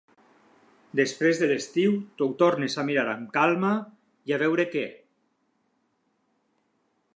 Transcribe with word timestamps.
Després 0.99 1.41
de 1.41 1.49
l'estiu 1.51 1.93
t'ho 2.21 2.29
tornes 2.39 2.77
a 2.83 2.87
mirar 2.89 3.05
amb 3.13 3.29
calma 3.37 3.71
i 4.31 4.35
a 4.37 4.43
veure 4.47 4.69
què. 4.73 4.87